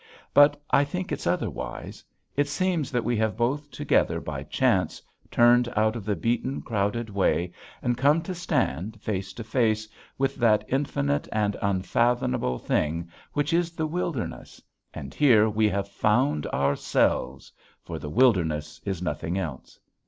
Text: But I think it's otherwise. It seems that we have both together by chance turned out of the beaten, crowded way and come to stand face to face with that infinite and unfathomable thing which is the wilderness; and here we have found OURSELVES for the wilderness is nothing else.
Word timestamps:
But 0.33 0.59
I 0.71 0.83
think 0.83 1.11
it's 1.11 1.27
otherwise. 1.27 2.03
It 2.35 2.47
seems 2.47 2.89
that 2.89 3.03
we 3.03 3.15
have 3.17 3.37
both 3.37 3.69
together 3.69 4.19
by 4.19 4.41
chance 4.41 4.99
turned 5.29 5.71
out 5.75 5.95
of 5.95 6.05
the 6.05 6.15
beaten, 6.15 6.63
crowded 6.63 7.11
way 7.11 7.51
and 7.83 7.95
come 7.95 8.23
to 8.23 8.33
stand 8.33 8.99
face 8.99 9.31
to 9.33 9.43
face 9.43 9.87
with 10.17 10.37
that 10.37 10.63
infinite 10.67 11.27
and 11.31 11.55
unfathomable 11.61 12.57
thing 12.57 13.11
which 13.33 13.53
is 13.53 13.73
the 13.73 13.85
wilderness; 13.85 14.59
and 14.91 15.13
here 15.13 15.47
we 15.47 15.69
have 15.69 15.87
found 15.87 16.47
OURSELVES 16.51 17.51
for 17.83 17.99
the 17.99 18.09
wilderness 18.09 18.81
is 18.83 19.03
nothing 19.03 19.37
else. 19.37 19.77